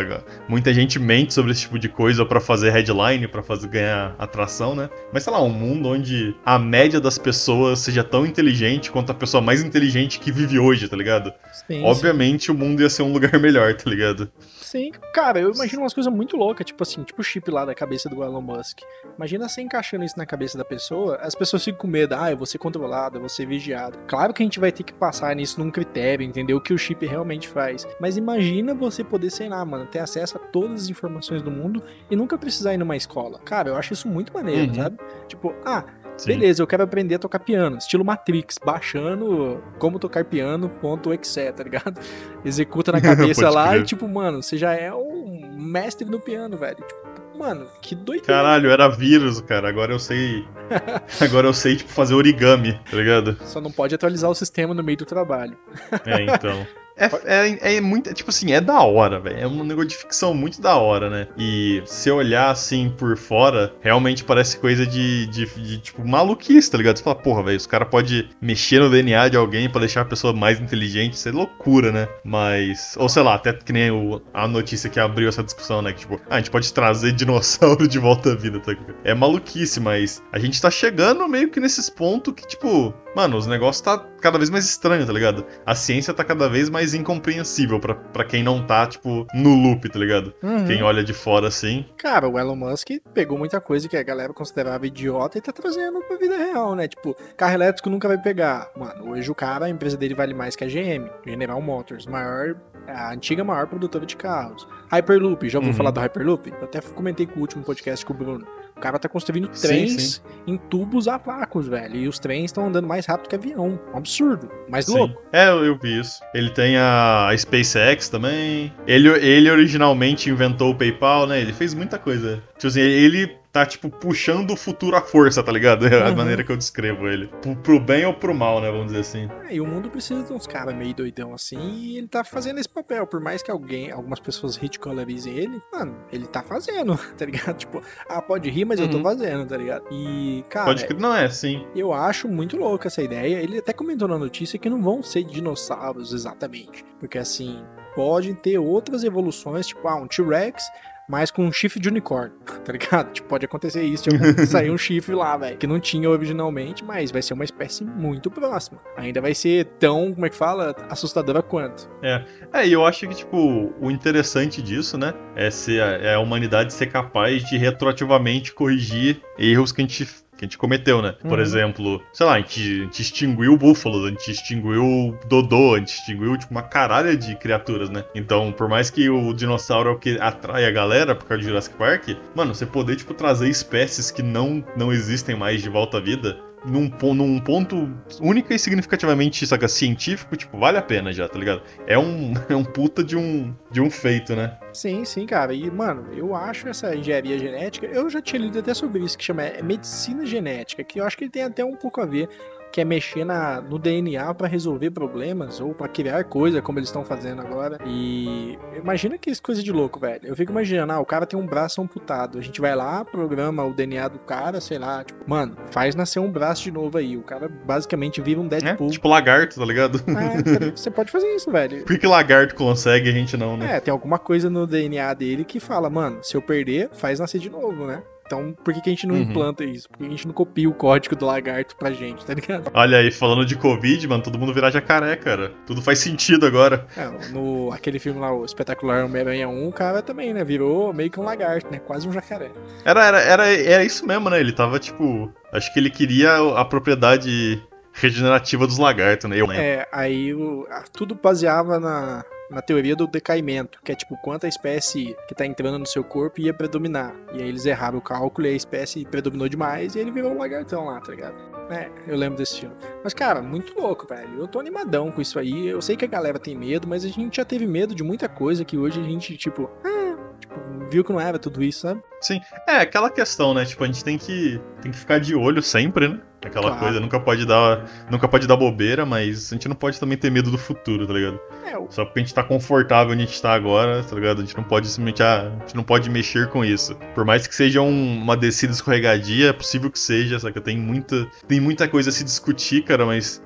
muita 0.47 0.73
gente 0.73 0.97
mente 0.97 1.33
sobre 1.33 1.51
esse 1.51 1.61
tipo 1.61 1.77
de 1.77 1.89
coisa 1.89 2.25
para 2.25 2.39
fazer 2.39 2.71
headline, 2.71 3.27
para 3.27 3.43
fazer 3.43 3.67
ganhar 3.67 4.15
atração, 4.17 4.73
né? 4.73 4.89
Mas 5.11 5.23
sei 5.23 5.33
lá, 5.33 5.41
um 5.41 5.49
mundo 5.49 5.89
onde 5.89 6.33
a 6.45 6.57
média 6.57 7.01
das 7.01 7.17
pessoas 7.17 7.79
seja 7.79 8.03
tão 8.03 8.25
inteligente 8.25 8.91
quanto 8.91 9.11
a 9.11 9.15
pessoa 9.15 9.41
mais 9.41 9.61
inteligente 9.61 10.19
que 10.19 10.31
vive 10.31 10.57
hoje, 10.57 10.87
tá 10.87 10.95
ligado? 10.95 11.33
Sim, 11.67 11.83
Obviamente 11.83 12.45
sim. 12.45 12.51
o 12.51 12.55
mundo 12.55 12.81
ia 12.81 12.89
ser 12.89 13.03
um 13.03 13.11
lugar 13.11 13.37
melhor, 13.39 13.73
tá 13.75 13.89
ligado? 13.89 14.31
Sim, 14.69 14.91
cara, 15.15 15.39
eu 15.39 15.51
imagino 15.51 15.81
umas 15.81 15.95
coisas 15.95 16.13
muito 16.13 16.37
loucas, 16.37 16.63
tipo 16.63 16.83
assim, 16.83 17.01
tipo 17.01 17.21
o 17.21 17.23
chip 17.23 17.49
lá 17.49 17.65
da 17.65 17.73
cabeça 17.73 18.07
do 18.07 18.23
Elon 18.23 18.39
Musk. 18.39 18.81
Imagina 19.17 19.49
você 19.49 19.63
encaixando 19.63 20.05
isso 20.05 20.15
na 20.15 20.27
cabeça 20.27 20.59
da 20.59 20.63
pessoa, 20.63 21.15
as 21.23 21.33
pessoas 21.33 21.63
ficam 21.63 21.79
com 21.79 21.87
medo, 21.87 22.13
ah, 22.13 22.29
eu 22.29 22.37
vou 22.37 22.45
ser 22.45 22.59
controlado, 22.59 23.17
eu 23.17 23.19
vou 23.19 23.29
ser 23.29 23.47
vigiado. 23.47 23.97
Claro 24.07 24.31
que 24.31 24.43
a 24.43 24.45
gente 24.45 24.59
vai 24.59 24.71
ter 24.71 24.83
que 24.83 24.93
passar 24.93 25.35
nisso 25.35 25.59
num 25.59 25.71
critério, 25.71 26.23
entender 26.23 26.53
o 26.53 26.61
que 26.61 26.71
o 26.71 26.77
chip 26.77 27.03
realmente 27.03 27.47
faz. 27.47 27.87
Mas 27.99 28.15
imagina 28.15 28.75
você 28.75 29.03
poder, 29.03 29.31
sei 29.31 29.49
lá, 29.49 29.65
mano, 29.65 29.87
ter 29.87 29.97
acesso 29.97 30.37
a 30.37 30.39
todas 30.39 30.83
as 30.83 30.89
informações 30.89 31.41
do 31.41 31.49
mundo 31.49 31.81
e 32.07 32.15
nunca 32.15 32.37
precisar 32.37 32.71
ir 32.75 32.77
numa 32.77 32.95
escola. 32.95 33.39
Cara, 33.39 33.69
eu 33.69 33.75
acho 33.75 33.93
isso 33.93 34.07
muito 34.07 34.31
maneiro, 34.31 34.67
uhum. 34.67 34.75
sabe? 34.75 34.99
Tipo, 35.27 35.51
ah, 35.65 35.83
Sim. 36.19 36.33
Beleza, 36.33 36.61
eu 36.61 36.67
quero 36.67 36.83
aprender 36.83 37.15
a 37.15 37.19
tocar 37.19 37.39
piano, 37.39 37.77
estilo 37.77 38.03
Matrix, 38.03 38.57
baixando 38.63 39.63
como 39.77 39.97
tocar 39.97 40.25
piano, 40.25 40.67
ponto 40.67 41.13
exe, 41.13 41.49
tá 41.53 41.63
ligado? 41.63 41.99
Executa 42.43 42.91
na 42.91 42.99
cabeça 43.01 43.49
lá 43.49 43.69
crer. 43.69 43.81
e 43.81 43.85
tipo, 43.85 44.05
mano, 44.07 44.43
você 44.43 44.57
já 44.57 44.73
é 44.73 44.93
um 44.93 45.49
mestre 45.57 46.05
no 46.09 46.19
piano, 46.19 46.57
velho. 46.57 46.75
Tipo, 46.75 47.37
mano, 47.37 47.65
que 47.81 47.95
doideira. 47.95 48.27
Caralho, 48.27 48.69
era 48.69 48.89
vírus, 48.89 49.39
cara. 49.39 49.69
Agora 49.69 49.93
eu 49.93 49.99
sei. 49.99 50.45
Agora 51.23 51.47
eu 51.47 51.53
sei, 51.53 51.77
tipo, 51.77 51.89
fazer 51.89 52.13
origami, 52.15 52.77
tá 52.89 52.97
ligado? 52.97 53.37
Só 53.45 53.61
não 53.61 53.71
pode 53.71 53.95
atualizar 53.95 54.29
o 54.29 54.35
sistema 54.35 54.73
no 54.73 54.83
meio 54.83 54.97
do 54.97 55.05
trabalho. 55.05 55.57
É, 56.05 56.23
então. 56.23 56.67
É, 56.99 57.47
é, 57.71 57.75
é 57.75 57.81
muito. 57.81 58.13
Tipo 58.13 58.29
assim, 58.29 58.51
é 58.51 58.59
da 58.59 58.81
hora, 58.81 59.19
velho. 59.19 59.39
É 59.39 59.47
um 59.47 59.63
negócio 59.63 59.89
de 59.89 59.95
ficção 59.95 60.33
muito 60.33 60.61
da 60.61 60.75
hora, 60.75 61.09
né? 61.09 61.27
E 61.37 61.81
se 61.85 62.11
olhar 62.11 62.51
assim 62.51 62.93
por 62.97 63.17
fora, 63.17 63.73
realmente 63.81 64.23
parece 64.23 64.57
coisa 64.57 64.85
de, 64.85 65.25
de, 65.27 65.45
de 65.45 65.77
tipo, 65.79 66.05
maluquice, 66.05 66.69
tá 66.69 66.77
ligado? 66.77 66.97
Você 66.97 67.03
fala, 67.03 67.15
porra, 67.15 67.43
velho, 67.43 67.57
os 67.57 67.65
caras 67.65 67.87
podem 67.87 68.29
mexer 68.41 68.79
no 68.79 68.89
DNA 68.89 69.29
de 69.29 69.37
alguém 69.37 69.69
para 69.69 69.81
deixar 69.81 70.01
a 70.01 70.05
pessoa 70.05 70.33
mais 70.33 70.59
inteligente. 70.59 71.13
Isso 71.13 71.29
é 71.29 71.31
loucura, 71.31 71.91
né? 71.91 72.07
Mas. 72.23 72.95
Ou 72.97 73.07
sei 73.07 73.23
lá, 73.23 73.35
até 73.35 73.53
que 73.53 73.71
nem 73.71 73.89
o, 73.91 74.21
a 74.33 74.47
notícia 74.47 74.89
que 74.89 74.99
abriu 74.99 75.29
essa 75.29 75.43
discussão, 75.43 75.81
né? 75.81 75.93
Que, 75.93 76.01
tipo, 76.01 76.19
ah, 76.29 76.35
a 76.35 76.37
gente 76.37 76.51
pode 76.51 76.71
trazer 76.73 77.13
dinossauro 77.19 77.87
de 77.87 77.97
volta 77.97 78.33
à 78.33 78.35
vida, 78.35 78.59
tá? 78.59 78.75
É 79.03 79.13
maluquice, 79.13 79.79
mas 79.79 80.21
a 80.31 80.39
gente 80.39 80.61
tá 80.61 80.69
chegando 80.69 81.27
meio 81.27 81.49
que 81.49 81.59
nesses 81.59 81.89
pontos 81.89 82.33
que, 82.33 82.45
tipo, 82.47 82.93
mano, 83.15 83.37
os 83.37 83.47
negócios 83.47 83.81
tá 83.81 83.97
cada 84.21 84.37
vez 84.37 84.49
mais 84.49 84.65
estranho, 84.65 85.05
tá 85.05 85.13
ligado? 85.13 85.45
A 85.65 85.73
ciência 85.75 86.13
tá 86.13 86.23
cada 86.23 86.47
vez 86.49 86.69
mais 86.69 86.93
incompreensível 86.93 87.79
pra, 87.79 87.95
pra 87.95 88.23
quem 88.23 88.43
não 88.43 88.65
tá, 88.65 88.85
tipo, 88.87 89.25
no 89.33 89.55
loop, 89.55 89.87
tá 89.89 89.97
ligado? 89.99 90.33
Uhum. 90.43 90.65
Quem 90.65 90.83
olha 90.83 91.03
de 91.03 91.13
fora 91.13 91.47
assim. 91.47 91.85
Cara, 91.97 92.27
o 92.27 92.37
Elon 92.39 92.55
Musk 92.55 92.87
pegou 93.13 93.37
muita 93.37 93.59
coisa 93.61 93.87
que 93.87 93.95
a 93.97 94.03
galera 94.03 94.33
considerava 94.33 94.85
idiota 94.87 95.37
e 95.37 95.41
tá 95.41 95.51
trazendo 95.51 96.01
pra 96.03 96.17
vida 96.17 96.37
real, 96.37 96.75
né? 96.75 96.87
Tipo, 96.87 97.15
carro 97.37 97.53
elétrico 97.53 97.89
nunca 97.89 98.07
vai 98.07 98.17
pegar. 98.17 98.67
Mano, 98.77 99.11
hoje 99.11 99.29
o 99.31 99.35
cara, 99.35 99.65
a 99.65 99.69
empresa 99.69 99.95
dele 99.97 100.13
vale 100.13 100.33
mais 100.33 100.55
que 100.55 100.63
a 100.63 100.67
GM, 100.67 101.09
General 101.25 101.61
Motors, 101.61 102.05
maior, 102.05 102.55
a 102.87 103.11
antiga 103.13 103.43
maior 103.43 103.67
produtora 103.67 104.05
de 104.05 104.15
carros. 104.15 104.67
Hyperloop, 104.91 105.47
já 105.49 105.59
ouviu 105.59 105.71
Uhum. 105.71 105.77
falar 105.77 105.91
do 105.91 105.99
Hyperloop? 105.99 106.49
Eu 106.49 106.63
até 106.63 106.81
comentei 106.81 107.25
com 107.27 107.37
o 107.37 107.41
último 107.41 107.63
podcast 107.63 108.05
com 108.05 108.13
o 108.13 108.17
Bruno. 108.17 108.45
O 108.79 108.81
cara 108.81 108.97
tá 108.97 109.09
construindo 109.09 109.49
Sim, 109.51 109.67
trens 109.67 110.01
sim. 110.01 110.21
em 110.53 110.57
tubos 110.57 111.09
a 111.09 111.17
vácuos, 111.17 111.67
velho. 111.67 111.97
E 111.97 112.07
os 112.07 112.17
trens 112.17 112.45
estão 112.45 112.65
andando 112.65 112.87
mais 112.87 113.05
rápido 113.05 113.27
que 113.27 113.35
avião. 113.35 113.77
Um 113.93 113.97
absurdo. 113.97 114.49
Mais 114.69 114.87
louco. 114.87 115.21
É, 115.33 115.49
eu, 115.49 115.65
eu 115.65 115.77
vi 115.77 115.99
isso. 115.99 116.21
Ele 116.33 116.49
tem 116.49 116.77
a, 116.77 117.27
a 117.27 117.37
SpaceX 117.37 118.07
também. 118.07 118.73
Ele, 118.87 119.09
ele 119.09 119.51
originalmente 119.51 120.29
inventou 120.29 120.71
o 120.71 120.75
PayPal, 120.75 121.27
né? 121.27 121.41
Ele 121.41 121.51
fez 121.51 121.73
muita 121.73 121.99
coisa. 121.99 122.41
Tipo 122.53 122.67
assim, 122.67 122.79
ele 122.79 123.37
tá, 123.51 123.65
tipo, 123.65 123.89
puxando 123.89 124.51
o 124.51 124.55
futuro 124.55 124.95
à 124.95 125.01
força, 125.01 125.41
tá 125.41 125.51
ligado? 125.51 125.87
É 125.87 125.89
a 126.05 126.09
Uhum. 126.09 126.15
maneira 126.15 126.43
que 126.43 126.51
eu 126.51 126.57
descrevo 126.57 127.07
ele. 127.07 127.27
Pro, 127.41 127.55
pro 127.55 127.79
bem 127.79 128.05
ou 128.05 128.13
pro 128.13 128.33
mal, 128.33 128.61
né? 128.61 128.69
Vamos 128.71 128.87
dizer 128.87 128.99
assim. 128.99 129.29
É, 129.49 129.55
e 129.55 129.61
o 129.61 129.65
mundo 129.65 129.89
precisa 129.89 130.23
de 130.23 130.31
uns 130.33 130.45
caras 130.47 130.75
meio 130.75 130.93
doidão 130.93 131.33
assim, 131.33 131.57
e 131.59 131.97
ele 131.97 132.07
tá 132.07 132.23
fazendo 132.23 132.59
esse 132.59 132.69
papel. 132.69 133.05
Por 133.07 133.19
mais 133.19 133.41
que 133.41 133.49
alguém, 133.51 133.91
algumas 133.91 134.19
pessoas 134.19 134.55
ridicularizem 134.55 135.33
ele, 135.37 135.61
mano, 135.73 135.95
ele 136.11 136.27
tá 136.27 136.41
fazendo, 136.43 136.97
tá 137.17 137.25
ligado? 137.25 137.57
Tipo, 137.57 137.81
ah, 138.07 138.21
pode 138.21 138.49
rir, 138.49 138.65
mas 138.65 138.79
eu 138.79 138.89
tô 138.89 138.97
Uhum. 138.97 139.03
fazendo, 139.03 139.45
tá 139.47 139.57
ligado? 139.57 139.83
E, 139.91 140.43
cara, 140.49 140.65
Pode 140.65 140.85
crer. 140.85 140.99
Não 140.99 141.15
é, 141.15 141.29
sim. 141.29 141.65
eu 141.75 141.91
acho 141.93 142.27
muito 142.27 142.55
louca 142.57 142.87
essa 142.87 143.01
ideia. 143.01 143.37
Ele 143.41 143.57
até 143.59 143.73
comentou 143.73 144.07
na 144.07 144.17
notícia 144.17 144.59
que 144.59 144.69
não 144.69 144.81
vão 144.81 145.01
ser 145.01 145.23
dinossauros 145.23 146.13
exatamente. 146.13 146.85
Porque 146.99 147.17
assim, 147.17 147.63
podem 147.95 148.33
ter 148.35 148.57
outras 148.59 149.03
evoluções, 149.03 149.67
tipo, 149.67 149.87
ah, 149.87 149.95
um 149.95 150.07
T-Rex, 150.07 150.63
mas 151.09 151.31
com 151.31 151.43
um 151.43 151.51
chifre 151.51 151.79
de 151.79 151.89
unicórnio, 151.89 152.37
tá 152.63 152.71
ligado? 152.71 153.11
Tipo, 153.11 153.27
pode 153.27 153.43
acontecer 153.43 153.81
isso, 153.81 154.05
sair 154.47 154.69
um 154.69 154.77
chifre 154.77 155.15
lá, 155.15 155.35
velho, 155.35 155.57
que 155.57 155.65
não 155.65 155.79
tinha 155.79 156.07
originalmente, 156.07 156.83
mas 156.83 157.09
vai 157.09 157.23
ser 157.23 157.33
uma 157.33 157.43
espécie 157.43 157.83
muito 157.83 158.29
próxima. 158.29 158.79
Ainda 158.95 159.19
vai 159.19 159.33
ser 159.33 159.65
tão, 159.79 160.13
como 160.13 160.25
é 160.25 160.29
que 160.29 160.35
fala, 160.35 160.75
assustadora 160.89 161.41
quanto. 161.41 161.89
É, 162.03 162.67
e 162.67 162.71
eu 162.71 162.85
acho 162.85 163.07
que, 163.07 163.15
tipo, 163.15 163.73
o 163.81 163.89
interessante 163.89 164.61
disso, 164.61 164.97
né? 164.97 165.13
É, 165.35 165.49
ser, 165.49 165.81
é 165.81 166.13
a 166.13 166.19
humanidade 166.19 166.73
ser 166.73 166.87
capaz 166.87 167.43
de 167.45 167.57
retroativamente 167.57 168.53
corrigir 168.53 169.21
erros 169.37 169.71
que 169.71 169.81
a 169.81 169.87
gente. 169.87 170.07
Que 170.39 170.45
a 170.45 170.47
gente 170.47 170.57
cometeu, 170.57 171.01
né? 171.01 171.15
Por 171.21 171.33
Uhum. 171.37 171.43
exemplo, 171.43 172.01
sei 172.13 172.25
lá, 172.25 172.35
a 172.35 172.39
gente, 172.39 172.61
a 172.61 172.83
gente 172.85 173.01
extinguiu 173.01 173.57
búfalos, 173.57 174.05
a 174.05 174.09
gente 174.09 174.31
extinguiu 174.31 174.81
o 174.85 175.19
Dodô, 175.27 175.75
a 175.75 175.79
gente 175.79 175.89
extinguiu, 175.89 176.37
tipo, 176.37 176.49
uma 176.51 176.61
caralha 176.63 177.13
de 177.17 177.35
criaturas, 177.35 177.89
né? 177.89 178.05
Então, 178.15 178.49
por 178.53 178.69
mais 178.69 178.89
que 178.89 179.09
o 179.09 179.33
dinossauro 179.33 179.89
é 179.89 179.91
o 179.91 179.99
que 179.99 180.17
atrai 180.17 180.63
a 180.65 180.71
galera 180.71 181.13
por 181.13 181.25
causa 181.27 181.41
de 181.41 181.49
Jurassic 181.49 181.75
Park, 181.75 182.11
mano, 182.33 182.55
você 182.55 182.65
poder, 182.65 182.95
tipo, 182.95 183.13
trazer 183.13 183.49
espécies 183.49 184.11
que 184.11 184.23
não, 184.23 184.63
não 184.77 184.93
existem 184.93 185.35
mais 185.35 185.61
de 185.61 185.67
volta 185.67 185.97
à 185.97 185.99
vida, 185.99 186.37
num, 186.65 186.89
num 187.13 187.39
ponto 187.39 187.89
única 188.21 188.53
e 188.53 188.59
significativamente, 188.59 189.45
saca, 189.45 189.67
científico, 189.67 190.35
tipo, 190.35 190.57
vale 190.57 190.77
a 190.77 190.81
pena 190.81 191.11
já, 191.13 191.27
tá 191.27 191.37
ligado? 191.37 191.61
É 191.87 191.97
um, 191.97 192.33
é 192.49 192.55
um 192.55 192.63
puta 192.63 193.03
de 193.03 193.15
um, 193.15 193.53
de 193.71 193.81
um 193.81 193.89
feito, 193.89 194.35
né? 194.35 194.57
Sim, 194.73 195.05
sim, 195.05 195.25
cara. 195.25 195.53
E, 195.53 195.69
mano, 195.69 196.07
eu 196.13 196.35
acho 196.35 196.67
essa 196.67 196.95
engenharia 196.95 197.37
genética. 197.37 197.87
Eu 197.87 198.09
já 198.09 198.21
tinha 198.21 198.41
lido 198.41 198.59
até 198.59 198.73
sobre 198.73 199.03
isso, 199.03 199.17
que 199.17 199.23
chama 199.23 199.43
é, 199.43 199.61
medicina 199.61 200.25
genética, 200.25 200.83
que 200.83 200.99
eu 200.99 201.05
acho 201.05 201.17
que 201.17 201.23
ele 201.23 201.31
tem 201.31 201.43
até 201.43 201.63
um 201.63 201.75
pouco 201.75 202.01
a 202.01 202.05
ver. 202.05 202.29
Que 202.71 202.81
é 202.81 202.85
mexer 202.85 203.25
na, 203.25 203.59
no 203.61 203.79
DNA 203.79 204.33
pra 204.33 204.47
resolver 204.47 204.91
problemas 204.91 205.59
ou 205.59 205.73
pra 205.73 205.87
criar 205.87 206.23
coisa, 206.23 206.61
como 206.61 206.77
eles 206.79 206.89
estão 206.89 207.03
fazendo 207.03 207.41
agora. 207.41 207.77
E 207.85 208.57
imagina 208.77 209.17
que 209.17 209.35
coisa 209.41 209.63
de 209.63 209.71
louco, 209.71 209.99
velho. 209.99 210.21
Eu 210.23 210.35
fico 210.35 210.51
imaginando, 210.51 210.93
ah, 210.93 210.99
o 210.99 211.05
cara 211.05 211.25
tem 211.25 211.39
um 211.39 211.45
braço 211.45 211.81
amputado. 211.81 212.37
A 212.37 212.41
gente 212.41 212.61
vai 212.61 212.75
lá, 212.75 213.03
programa 213.03 213.63
o 213.63 213.73
DNA 213.73 214.07
do 214.07 214.19
cara, 214.19 214.61
sei 214.61 214.77
lá, 214.77 215.03
tipo, 215.03 215.27
mano, 215.27 215.55
faz 215.71 215.95
nascer 215.95 216.19
um 216.19 216.29
braço 216.31 216.63
de 216.63 216.71
novo 216.71 216.97
aí. 216.97 217.17
O 217.17 217.21
cara 217.23 217.49
basicamente 217.65 218.21
vira 218.21 218.39
um 218.39 218.45
É, 218.45 218.49
Deadpool. 218.49 218.89
tipo 218.91 219.07
lagarto, 219.07 219.59
tá 219.59 219.65
ligado? 219.65 219.99
É, 220.07 220.43
cara, 220.43 220.71
você 220.75 220.91
pode 220.91 221.11
fazer 221.11 221.27
isso, 221.35 221.51
velho. 221.51 221.83
Por 221.85 221.97
que 221.97 222.05
lagarto 222.07 222.55
consegue 222.55 223.09
a 223.09 223.11
gente 223.11 223.35
não, 223.37 223.57
né? 223.57 223.77
É, 223.77 223.79
tem 223.79 223.91
alguma 223.91 224.19
coisa 224.19 224.49
no 224.49 224.67
DNA 224.67 225.13
dele 225.13 225.43
que 225.43 225.59
fala, 225.59 225.89
mano, 225.89 226.19
se 226.23 226.35
eu 226.35 226.41
perder, 226.41 226.89
faz 226.93 227.19
nascer 227.19 227.39
de 227.39 227.49
novo, 227.49 227.85
né? 227.87 228.01
Então, 228.29 228.53
por 228.63 228.71
que, 228.75 228.79
que 228.81 228.89
a 228.91 228.93
gente 228.93 229.07
não 229.07 229.15
Uhum. 229.15 229.21
implanta 229.21 229.63
isso? 229.63 229.89
Por 229.89 229.97
que 229.97 230.05
a 230.05 230.09
gente 230.09 230.27
não 230.27 230.33
copia 230.35 230.69
o 230.69 230.73
código 230.73 231.15
do 231.15 231.25
lagarto 231.25 231.75
pra 231.75 231.89
gente, 231.89 232.23
tá 232.23 232.31
ligado? 232.35 232.69
Olha 232.75 232.99
aí, 232.99 233.09
falando 233.11 233.43
de 233.43 233.55
Covid, 233.55 234.07
mano, 234.07 234.21
todo 234.21 234.37
mundo 234.37 234.53
virar 234.53 234.69
jacaré, 234.69 235.15
cara. 235.15 235.51
Tudo 235.65 235.81
faz 235.81 235.97
sentido 235.97 236.45
agora. 236.45 236.85
É, 236.95 237.07
no 237.31 237.71
aquele 237.73 237.97
filme 237.97 238.19
lá, 238.19 238.31
o 238.31 238.45
Espetacular 238.45 239.03
Homem-Aranha 239.03 239.49
1, 239.49 239.67
o 239.67 239.73
cara 239.73 240.03
também, 240.03 240.31
né? 240.31 240.43
Virou 240.43 240.93
meio 240.93 241.09
que 241.09 241.19
um 241.19 241.23
lagarto, 241.23 241.71
né? 241.71 241.79
Quase 241.79 242.07
um 242.07 242.11
jacaré. 242.13 242.51
Era, 242.85 243.03
era, 243.03 243.19
era, 243.19 243.47
era 243.47 243.83
isso 243.83 244.05
mesmo, 244.05 244.29
né? 244.29 244.39
Ele 244.39 244.51
tava, 244.51 244.77
tipo. 244.77 245.33
Acho 245.51 245.73
que 245.73 245.79
ele 245.79 245.89
queria 245.89 246.37
a 246.55 246.63
propriedade 246.63 247.59
regenerativa 247.93 248.67
dos 248.67 248.77
lagartos, 248.77 249.27
né? 249.27 249.37
Eu 249.41 249.47
lembro. 249.47 249.63
É, 249.63 249.87
aí 249.91 250.35
o- 250.35 250.67
tudo 250.93 251.15
baseava 251.15 251.79
na, 251.79 252.23
na 252.49 252.61
teoria 252.61 252.95
do 252.95 253.07
decaimento, 253.07 253.79
que 253.83 253.91
é 253.91 253.95
tipo 253.95 254.17
quanta 254.17 254.47
espécie 254.47 255.15
que 255.27 255.35
tá 255.35 255.45
entrando 255.45 255.77
no 255.77 255.85
seu 255.85 256.03
corpo 256.03 256.41
ia 256.41 256.53
predominar. 256.53 257.13
E 257.33 257.41
aí 257.41 257.47
eles 257.47 257.65
erraram 257.65 257.99
o 257.99 258.01
cálculo 258.01 258.47
e 258.47 258.51
a 258.51 258.55
espécie 258.55 259.05
predominou 259.05 259.47
demais 259.47 259.95
e 259.95 259.99
ele 259.99 260.11
virou 260.11 260.31
um 260.31 260.37
lagartão 260.37 260.85
lá, 260.85 260.99
tá 260.99 261.11
ligado? 261.11 261.35
É, 261.69 261.87
eu 262.07 262.17
lembro 262.17 262.37
desse 262.37 262.61
filme. 262.61 262.75
Mas, 263.03 263.13
cara, 263.13 263.43
muito 263.43 263.79
louco, 263.79 264.07
velho. 264.07 264.39
Eu 264.39 264.47
tô 264.47 264.59
animadão 264.59 265.11
com 265.11 265.21
isso 265.21 265.37
aí. 265.37 265.67
Eu 265.67 265.81
sei 265.81 265.95
que 265.95 266.03
a 266.03 266.07
galera 266.07 266.39
tem 266.39 266.55
medo, 266.55 266.87
mas 266.87 267.05
a 267.05 267.07
gente 267.07 267.37
já 267.37 267.45
teve 267.45 267.67
medo 267.67 267.93
de 267.93 268.03
muita 268.03 268.27
coisa 268.27 268.65
que 268.65 268.75
hoje 268.75 268.99
a 268.99 269.03
gente, 269.03 269.37
tipo, 269.37 269.69
ah, 269.85 270.17
tipo, 270.39 270.55
viu 270.89 271.03
que 271.03 271.11
não 271.11 271.21
era 271.21 271.37
tudo 271.37 271.63
isso, 271.63 271.81
sabe? 271.81 272.01
Sim. 272.21 272.41
É, 272.67 272.77
aquela 272.77 273.11
questão, 273.11 273.53
né? 273.53 273.65
Tipo, 273.65 273.83
a 273.83 273.87
gente 273.87 274.03
tem 274.03 274.17
que, 274.17 274.59
tem 274.81 274.91
que 274.91 274.97
ficar 274.97 275.19
de 275.19 275.35
olho 275.35 275.61
sempre, 275.61 276.07
né? 276.07 276.19
Aquela 276.45 276.67
Claro. 276.67 276.79
coisa, 276.79 276.99
nunca 277.01 277.19
pode 277.19 277.45
dar. 277.45 277.85
Nunca 278.09 278.27
pode 278.27 278.47
dar 278.47 278.55
bobeira, 278.55 279.05
mas 279.05 279.51
a 279.51 279.55
gente 279.55 279.67
não 279.67 279.75
pode 279.75 279.99
também 279.99 280.17
ter 280.17 280.29
medo 280.31 280.49
do 280.49 280.57
futuro, 280.57 281.05
tá 281.05 281.11
ligado? 281.13 281.39
É, 281.65 281.77
o- 281.77 281.87
Só 281.91 282.05
porque 282.05 282.19
a 282.19 282.23
gente 282.23 282.33
tá 282.33 282.41
confortável 282.43 283.11
onde 283.13 283.23
a 283.23 283.25
gente 283.25 283.41
tá 283.41 283.53
agora, 283.53 284.01
tá 284.03 284.15
ligado? 284.15 284.39
A 284.39 284.45
gente 284.45 284.55
não 284.55 284.63
pode 284.63 284.87
simplesmente. 284.87 285.21
Ah, 285.21 285.51
a 285.57 285.59
gente 285.65 285.75
não 285.75 285.83
pode 285.83 286.09
mexer 286.09 286.47
com 286.47 286.63
isso. 286.63 286.95
Por 287.13 287.25
mais 287.25 287.45
que 287.45 287.53
seja 287.53 287.81
um- 287.81 288.17
uma 288.21 288.37
descida 288.37 288.71
escorregadia, 288.71 289.49
é 289.49 289.53
possível 289.53 289.91
que 289.91 289.99
seja, 289.99 290.39
só 290.39 290.49
que 290.49 290.61
tem 290.61 290.77
muita. 290.77 291.27
Tem 291.47 291.59
muita 291.59 291.87
coisa 291.89 292.09
a 292.09 292.13
se 292.13 292.23
discutir, 292.23 292.83
cara, 292.83 293.05
mas 293.05 293.43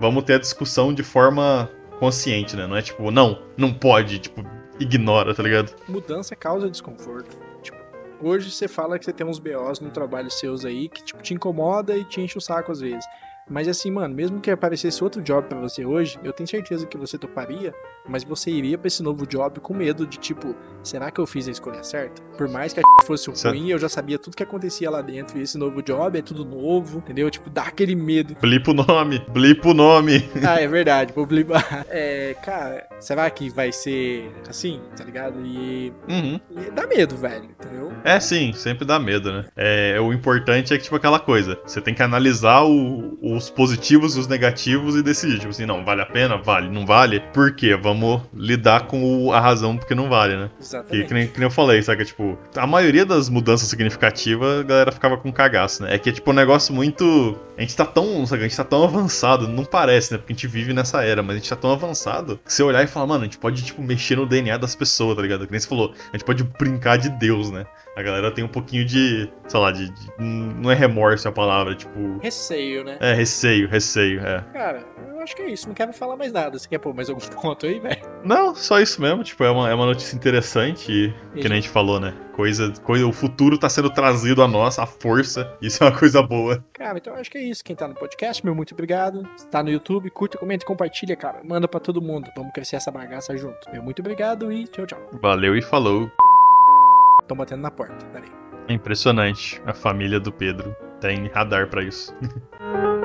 vamos 0.00 0.22
ter 0.22 0.34
a 0.34 0.38
discussão 0.38 0.94
de 0.94 1.02
forma 1.02 1.68
consciente, 1.98 2.54
né? 2.56 2.66
Não 2.66 2.76
é 2.76 2.82
tipo, 2.82 3.10
não, 3.10 3.42
não 3.56 3.72
pode, 3.72 4.18
tipo, 4.20 4.44
ignora, 4.78 5.34
tá 5.34 5.42
ligado? 5.42 5.72
mudança 5.88 6.36
causa 6.36 6.70
desconforto. 6.70 7.34
Hoje 8.20 8.50
você 8.50 8.66
fala 8.68 8.98
que 8.98 9.04
você 9.04 9.12
tem 9.12 9.26
uns 9.26 9.38
BOs 9.38 9.80
no 9.80 9.90
trabalho 9.90 10.30
seus 10.30 10.64
aí 10.64 10.88
que 10.88 11.02
tipo, 11.04 11.22
te 11.22 11.34
incomoda 11.34 11.96
e 11.96 12.04
te 12.04 12.20
enche 12.20 12.38
o 12.38 12.40
saco 12.40 12.72
às 12.72 12.80
vezes. 12.80 13.04
Mas 13.48 13.68
assim, 13.68 13.92
mano, 13.92 14.12
mesmo 14.12 14.40
que 14.40 14.50
aparecesse 14.50 15.04
outro 15.04 15.22
job 15.22 15.46
pra 15.46 15.60
você 15.60 15.84
hoje, 15.86 16.18
eu 16.24 16.32
tenho 16.32 16.48
certeza 16.48 16.84
que 16.84 16.96
você 16.98 17.16
toparia, 17.16 17.72
mas 18.08 18.24
você 18.24 18.50
iria 18.50 18.76
pra 18.76 18.88
esse 18.88 19.04
novo 19.04 19.24
job 19.24 19.60
com 19.60 19.72
medo 19.72 20.04
de 20.04 20.18
tipo, 20.18 20.52
será 20.82 21.12
que 21.12 21.20
eu 21.20 21.26
fiz 21.28 21.46
a 21.46 21.52
escolha 21.52 21.84
certa? 21.84 22.20
Por 22.36 22.48
mais 22.48 22.72
que 22.72 22.80
a 22.80 22.82
fosse 23.06 23.30
ruim, 23.48 23.70
eu 23.70 23.78
já 23.78 23.88
sabia 23.88 24.18
tudo 24.18 24.36
que 24.36 24.42
acontecia 24.42 24.90
lá 24.90 25.00
dentro 25.00 25.38
e 25.38 25.42
esse 25.42 25.56
novo 25.56 25.80
job 25.80 26.18
é 26.18 26.22
tudo 26.22 26.44
novo, 26.44 26.98
entendeu? 26.98 27.30
Tipo, 27.30 27.48
dá 27.48 27.62
aquele 27.62 27.94
medo. 27.94 28.34
Blipa 28.40 28.72
o 28.72 28.74
nome, 28.74 29.20
blipa 29.28 29.68
o 29.68 29.74
nome. 29.74 30.28
Ah, 30.44 30.60
é 30.60 30.66
verdade, 30.66 31.12
vou 31.12 31.24
blipar. 31.24 31.86
É, 31.88 32.34
cara, 32.42 32.84
será 32.98 33.30
que 33.30 33.48
vai 33.48 33.70
ser 33.70 34.28
assim, 34.48 34.80
tá 34.96 35.04
ligado? 35.04 35.38
E, 35.46 35.92
Uhum. 36.08 36.40
e 36.50 36.70
dá 36.72 36.84
medo, 36.88 37.16
velho, 37.16 37.44
entendeu? 37.44 37.92
É, 38.04 38.20
sim, 38.20 38.52
sempre 38.52 38.84
dá 38.84 38.98
medo, 38.98 39.32
né? 39.32 39.44
É, 39.56 39.98
o 40.00 40.12
importante 40.12 40.72
é 40.72 40.76
que, 40.78 40.84
tipo, 40.84 40.96
aquela 40.96 41.18
coisa. 41.18 41.58
Você 41.66 41.80
tem 41.80 41.92
que 41.94 42.02
analisar 42.02 42.62
o- 42.64 43.18
os 43.20 43.50
positivos 43.50 44.16
e 44.16 44.20
os 44.20 44.26
negativos 44.28 44.94
e 44.96 45.02
decidir, 45.02 45.38
tipo 45.38 45.50
assim, 45.50 45.66
não, 45.66 45.84
vale 45.84 46.02
a 46.02 46.06
pena? 46.06 46.36
Vale, 46.36 46.68
não 46.70 46.86
vale? 46.86 47.20
Por 47.32 47.54
quê? 47.54 47.74
Vamos 47.76 48.22
lidar 48.34 48.86
com 48.86 49.26
o- 49.26 49.32
a 49.32 49.40
razão 49.40 49.76
porque 49.76 49.94
não 49.94 50.08
vale, 50.08 50.36
né? 50.36 50.50
Exatamente. 50.60 51.06
que, 51.08 51.14
nem, 51.14 51.26
que 51.26 51.38
nem 51.38 51.46
eu 51.46 51.50
falei, 51.50 51.82
sabe? 51.82 52.04
Tipo, 52.04 52.38
a 52.56 52.66
maioria 52.66 53.04
das 53.04 53.28
mudanças 53.28 53.68
significativas, 53.68 54.60
a 54.60 54.62
galera 54.62 54.92
ficava 54.92 55.16
com 55.16 55.32
cagaço, 55.32 55.82
né? 55.82 55.94
É 55.94 55.98
que 55.98 56.10
é, 56.10 56.12
tipo, 56.12 56.30
um 56.30 56.34
negócio 56.34 56.74
muito... 56.74 57.36
A 57.58 57.60
gente 57.62 57.74
tá 57.74 57.86
tão, 57.86 58.26
sabe? 58.26 58.42
A 58.44 58.48
gente 58.48 58.56
tá 58.56 58.64
tão 58.64 58.84
avançado, 58.84 59.48
não 59.48 59.64
parece, 59.64 60.12
né? 60.12 60.18
Porque 60.18 60.32
a 60.32 60.36
gente 60.36 60.46
vive 60.46 60.72
nessa 60.74 61.02
era, 61.02 61.22
mas 61.22 61.36
a 61.36 61.38
gente 61.38 61.48
tá 61.48 61.56
tão 61.56 61.72
avançado 61.72 62.38
que 62.44 62.52
você 62.52 62.62
olhar 62.62 62.82
e 62.84 62.86
falar, 62.86 63.06
mano, 63.06 63.22
a 63.22 63.24
gente 63.24 63.38
pode, 63.38 63.64
tipo, 63.64 63.82
mexer 63.82 64.16
no 64.16 64.26
DNA 64.26 64.58
das 64.58 64.74
pessoas, 64.76 65.16
tá 65.16 65.22
ligado? 65.22 65.46
Que 65.46 65.52
nem 65.52 65.58
você 65.60 65.66
falou, 65.68 65.92
a 66.12 66.16
gente 66.16 66.24
pode 66.24 66.44
brincar 66.44 66.96
de 66.98 67.08
Deus, 67.08 67.50
né? 67.50 67.64
A 67.96 68.02
galera 68.02 68.30
tem 68.30 68.44
um 68.44 68.48
pouquinho 68.48 68.84
de, 68.84 69.26
sei 69.48 69.58
lá, 69.58 69.72
de, 69.72 69.88
de- 69.90 70.10
não 70.18 70.70
é 70.70 70.74
remorso 70.74 71.26
a 71.26 71.32
palavra, 71.32 71.74
tipo, 71.74 72.18
Receio, 72.22 72.84
né? 72.84 72.98
é 73.00 73.14
receio, 73.14 73.66
receio, 73.68 74.20
é. 74.20 74.44
Cara, 74.52 74.84
eu 75.08 75.20
acho 75.20 75.34
que 75.34 75.40
é 75.42 75.50
isso. 75.50 75.66
Não 75.66 75.74
quero 75.74 75.92
falar 75.94 76.14
mais 76.16 76.30
nada. 76.30 76.58
Você 76.58 76.68
quer 76.68 76.78
pôr 76.78 76.94
mais 76.94 77.08
algum 77.08 77.20
ponto 77.40 77.64
aí, 77.64 77.80
velho? 77.80 78.00
Não, 78.22 78.54
só 78.54 78.80
isso 78.80 79.00
mesmo, 79.00 79.24
tipo, 79.24 79.42
é 79.42 79.50
uma, 79.50 79.70
é 79.70 79.74
uma 79.74 79.86
notícia 79.86 80.14
interessante 80.14 80.92
e, 80.92 81.14
que 81.40 81.48
nem 81.48 81.52
a 81.58 81.60
gente 81.60 81.70
falou, 81.70 81.98
né? 81.98 82.12
Coisa, 82.34 82.70
coisa, 82.82 83.06
o 83.06 83.12
futuro 83.14 83.56
tá 83.56 83.66
sendo 83.70 83.88
trazido 83.88 84.42
a 84.42 84.48
nós, 84.48 84.78
a 84.78 84.84
força, 84.84 85.56
isso 85.62 85.82
é 85.82 85.86
uma 85.88 85.98
coisa 85.98 86.22
boa. 86.22 86.62
Cara, 86.74 86.98
então 86.98 87.14
eu 87.14 87.18
acho 87.20 87.30
que 87.30 87.38
é 87.38 87.42
isso. 87.42 87.64
Quem 87.64 87.74
tá 87.74 87.88
no 87.88 87.94
podcast, 87.94 88.44
meu 88.44 88.54
muito 88.54 88.74
obrigado. 88.74 89.26
Se 89.38 89.46
tá 89.46 89.62
no 89.62 89.70
YouTube, 89.70 90.10
curta, 90.10 90.36
comenta 90.36 90.62
e 90.64 90.66
compartilha, 90.66 91.16
cara. 91.16 91.38
Manda 91.42 91.66
pra 91.66 91.80
todo 91.80 92.02
mundo. 92.02 92.28
Vamos 92.36 92.52
crescer 92.52 92.76
essa 92.76 92.90
bagaça 92.90 93.34
junto. 93.38 93.70
Meu 93.72 93.82
muito 93.82 94.00
obrigado 94.00 94.52
e 94.52 94.66
tchau, 94.66 94.86
tchau. 94.86 95.00
Valeu 95.22 95.56
e 95.56 95.62
falou. 95.62 96.10
Tão 97.26 97.36
batendo 97.36 97.62
na 97.62 97.70
porta. 97.70 98.04
Peraí. 98.06 98.30
Impressionante. 98.68 99.60
A 99.66 99.72
família 99.72 100.18
do 100.18 100.32
Pedro 100.32 100.74
tem 101.00 101.28
radar 101.28 101.68
pra 101.68 101.82
isso. 101.82 102.14